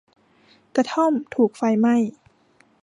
[0.75, 1.95] กระท่อมถูกไฟไหม้